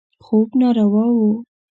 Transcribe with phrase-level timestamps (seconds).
[0.25, 1.17] خوب ناروا و.